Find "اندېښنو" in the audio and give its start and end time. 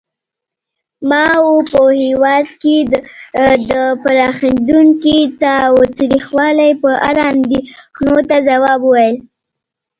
7.35-8.17